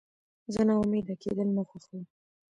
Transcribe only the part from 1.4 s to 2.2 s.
نه خوښوم.